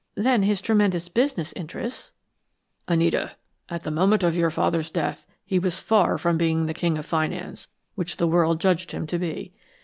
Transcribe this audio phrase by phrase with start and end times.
[0.15, 2.13] Then his tremendous business interests"
[2.87, 3.33] "Anita,
[3.69, 7.05] at the moment of your father's death he was far from being the King of
[7.05, 9.53] Finance, which the world judged him to be.